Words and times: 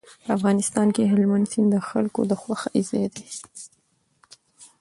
په 0.23 0.29
افغانستان 0.37 0.87
کې 0.95 1.09
هلمند 1.11 1.45
سیند 1.51 1.69
د 1.71 1.75
خلکو 1.89 2.21
د 2.31 2.33
خوښې 2.41 2.79
ځای 2.89 3.05
دی. 3.15 3.27